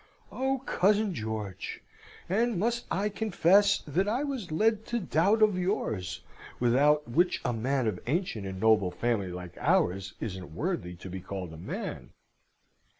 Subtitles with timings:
[0.31, 1.83] "Oh, cousin George!
[2.27, 6.21] and must I confess that I was led to doubt of yours,
[6.59, 11.19] without which a man of ancient and noble family like ours isn't worthy to be
[11.21, 12.09] called a man!